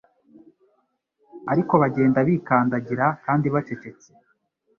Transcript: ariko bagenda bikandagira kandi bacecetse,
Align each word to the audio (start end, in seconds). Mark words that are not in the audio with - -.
ariko 1.51 1.73
bagenda 1.81 2.19
bikandagira 2.27 3.05
kandi 3.25 3.45
bacecetse, 3.53 4.09